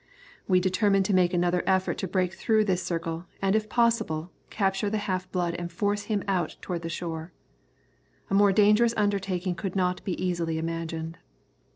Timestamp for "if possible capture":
3.55-4.89